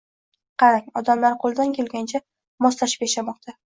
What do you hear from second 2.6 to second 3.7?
moslashib yashamoqda.